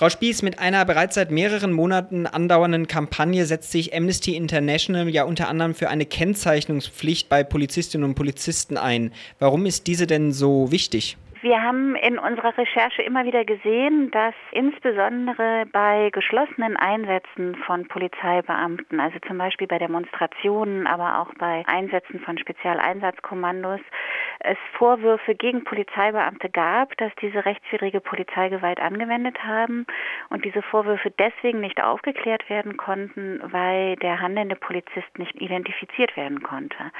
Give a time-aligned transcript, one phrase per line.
[0.00, 5.24] Frau Spieß, mit einer bereits seit mehreren Monaten andauernden Kampagne setzt sich Amnesty International ja
[5.24, 9.12] unter anderem für eine Kennzeichnungspflicht bei Polizistinnen und Polizisten ein.
[9.40, 11.18] Warum ist diese denn so wichtig?
[11.42, 19.00] Wir haben in unserer Recherche immer wieder gesehen, dass insbesondere bei geschlossenen Einsätzen von Polizeibeamten,
[19.00, 23.80] also zum Beispiel bei Demonstrationen, aber auch bei Einsätzen von Spezialeinsatzkommandos,
[24.40, 29.86] es Vorwürfe gegen Polizeibeamte gab, dass diese rechtswidrige Polizeigewalt angewendet haben
[30.30, 36.42] und diese Vorwürfe deswegen nicht aufgeklärt werden konnten, weil der handelnde Polizist nicht identifiziert werden
[36.42, 36.90] konnte.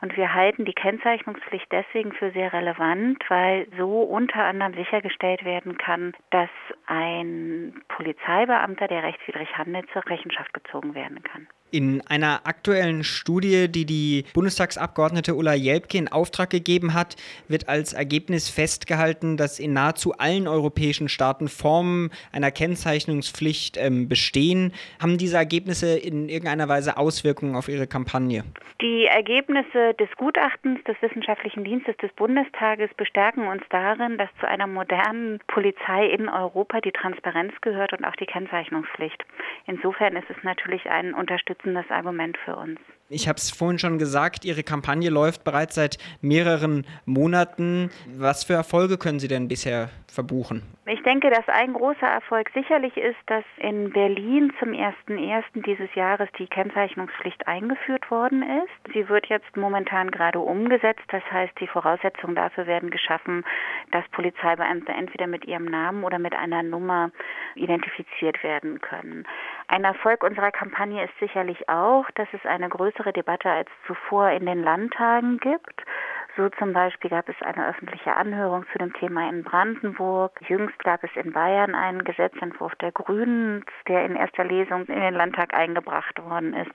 [0.00, 5.78] Und wir halten die Kennzeichnungspflicht deswegen für sehr relevant, weil so unter anderem sichergestellt werden
[5.78, 6.50] kann, dass
[6.86, 11.46] ein Polizeibeamter, der rechtswidrig handelt, zur Rechenschaft gezogen werden kann.
[11.72, 17.14] In einer aktuellen Studie, die die Bundestagsabgeordnete Ulla Jelpke in Auftrag gegeben hat,
[17.46, 24.72] wird als Ergebnis festgehalten, dass in nahezu allen europäischen Staaten Formen einer Kennzeichnungspflicht ähm, bestehen.
[25.00, 28.42] Haben diese Ergebnisse in irgendeiner Weise Auswirkungen auf Ihre Kampagne?
[28.80, 34.66] Die Ergebnisse des Gutachtens des Wissenschaftlichen Dienstes des Bundestages bestärken uns darin, dass zu einer
[34.66, 39.24] modernen Polizei in Europa die Transparenz gehört und auch die Kennzeichnungspflicht.
[39.66, 42.78] Insofern ist es natürlich ein Unterstützung unterstützendes Argument für uns.
[43.08, 47.90] Ich habe es vorhin schon gesagt, Ihre Kampagne läuft bereits seit mehreren Monaten.
[48.16, 50.62] Was für Erfolge können Sie denn bisher verbuchen?
[50.86, 55.44] Ich denke, dass ein großer Erfolg sicherlich ist, dass in Berlin zum 1.1.
[55.64, 58.92] dieses Jahres die Kennzeichnungspflicht eingeführt worden ist.
[58.92, 61.04] Sie wird jetzt momentan gerade umgesetzt.
[61.08, 63.44] Das heißt, die Voraussetzungen dafür werden geschaffen,
[63.92, 67.10] dass Polizeibeamte entweder mit ihrem Namen oder mit einer Nummer
[67.54, 69.26] identifiziert werden können.
[69.68, 74.46] Ein Erfolg unserer Kampagne ist sicherlich auch, dass es eine größere Debatte als zuvor in
[74.46, 75.84] den Landtagen gibt.
[76.40, 80.40] So zum Beispiel gab es eine öffentliche Anhörung zu dem Thema in Brandenburg.
[80.48, 85.12] Jüngst gab es in Bayern einen Gesetzentwurf der Grünen, der in erster Lesung in den
[85.12, 86.72] Landtag eingebracht worden ist.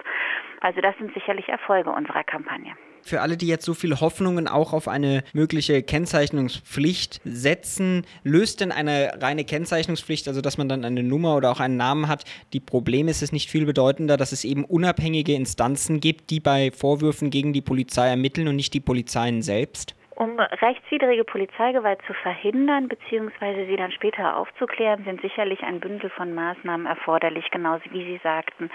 [0.61, 2.75] Also das sind sicherlich Erfolge unserer Kampagne
[3.05, 8.71] für alle, die jetzt so viele Hoffnungen auch auf eine mögliche Kennzeichnungspflicht setzen, löst denn
[8.71, 12.59] eine reine Kennzeichnungspflicht, also dass man dann eine Nummer oder auch einen Namen hat, die
[12.59, 17.29] Probleme ist es nicht viel bedeutender, dass es eben unabhängige Instanzen gibt, die bei Vorwürfen
[17.29, 19.95] gegen die Polizei ermitteln und nicht die Polizeien selbst?
[20.15, 23.65] Um rechtswidrige Polizeigewalt zu verhindern bzw.
[23.65, 28.69] sie dann später aufzuklären, sind sicherlich ein Bündel von Maßnahmen erforderlich, genauso wie Sie sagten.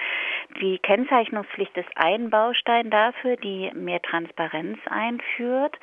[0.60, 5.78] Die Kennzeichnungspflicht ist ein Baustein dafür, die mehr Transparenz einführt.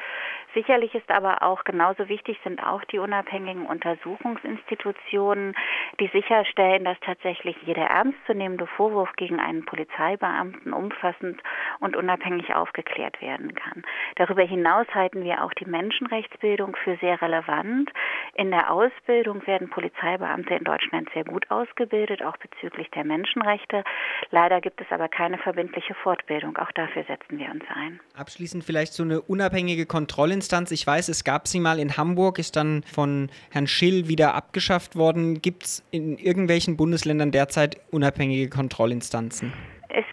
[0.54, 5.56] Sicherlich ist aber auch genauso wichtig sind auch die unabhängigen Untersuchungsinstitutionen,
[6.00, 11.42] die sicherstellen, dass tatsächlich jeder ernstzunehmende Vorwurf gegen einen Polizeibeamten umfassend
[11.80, 13.84] und unabhängig aufgeklärt werden kann.
[14.16, 17.92] Darüber hinaus halten wir auch die Menschenrechtsbildung für sehr relevant.
[18.34, 23.84] In der Ausbildung werden Polizeibeamte in Deutschland sehr gut ausgebildet, auch bezüglich der Menschenrechte.
[24.32, 26.58] Leider gibt es aber keine verbindliche Fortbildung.
[26.58, 28.00] Auch dafür setzen wir uns ein.
[28.16, 30.72] Abschließend vielleicht so eine unabhängige Kontrollinstanz.
[30.72, 34.96] Ich weiß, es gab sie mal in Hamburg, ist dann von Herrn Schill wieder abgeschafft
[34.96, 35.42] worden.
[35.42, 39.54] Gibt es in irgendwelchen Bundesländern derzeit unabhängige Kontrollinstanzen?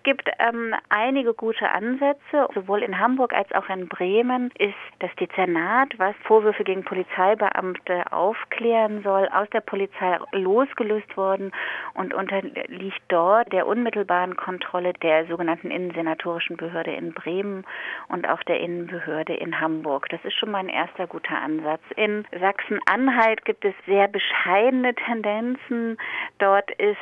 [0.07, 2.47] Es gibt ähm, einige gute Ansätze.
[2.55, 9.03] Sowohl in Hamburg als auch in Bremen ist das Dezernat, was Vorwürfe gegen Polizeibeamte aufklären
[9.03, 11.53] soll, aus der Polizei losgelöst worden
[11.95, 17.65] und unterliegt dort der unmittelbaren Kontrolle der sogenannten Innensenatorischen Behörde in Bremen
[18.09, 20.11] und auch der Innenbehörde in Hamburg.
[20.11, 21.81] Das ist schon mal ein erster guter Ansatz.
[21.97, 25.97] In Sachsen-Anhalt gibt es sehr bescheidene Tendenzen.
[26.39, 26.99] Dort ist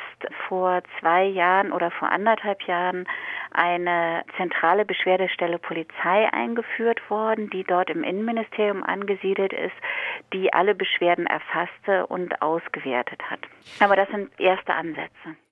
[0.47, 3.07] vor zwei Jahren oder vor anderthalb Jahren Jahren
[3.51, 9.75] eine zentrale Beschwerdestelle Polizei eingeführt worden, die dort im Innenministerium angesiedelt ist,
[10.33, 13.39] die alle Beschwerden erfasste und ausgewertet hat.
[13.79, 15.35] Aber das sind erste Ansätze.